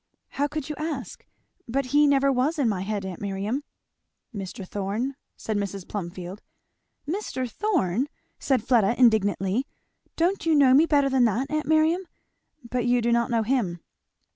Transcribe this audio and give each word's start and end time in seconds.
"How 0.29 0.47
could 0.47 0.67
you 0.67 0.73
ask? 0.79 1.27
But 1.67 1.85
he 1.93 2.07
never 2.07 2.31
was 2.31 2.57
in 2.57 2.67
my 2.67 2.81
head, 2.81 3.05
aunt 3.05 3.21
Miriam." 3.21 3.63
"Mr. 4.33 4.67
Thorn?" 4.67 5.13
said 5.37 5.57
Mrs. 5.57 5.87
Plumfield. 5.87 6.41
"Mr. 7.07 7.47
Thorn!" 7.47 8.07
said 8.39 8.63
Fleda 8.63 8.99
indignantly. 8.99 9.67
"Don't 10.15 10.43
you 10.43 10.55
know 10.55 10.73
me 10.73 10.87
better 10.87 11.07
than 11.07 11.25
that, 11.25 11.51
aunt 11.51 11.67
Miriam? 11.67 12.01
But 12.67 12.87
you 12.87 12.99
do 12.99 13.11
not 13.11 13.29
know 13.29 13.43
him." 13.43 13.79